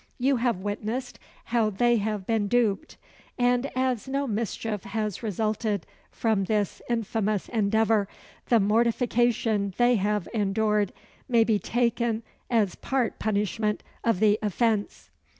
[0.17, 2.97] You have witnessed how they have been duped,
[3.37, 8.07] and, as no mischief has resulted from this infamous endeavour,
[8.47, 10.91] the mortification they have endured
[11.29, 15.11] may be taken as part punishment of the offence.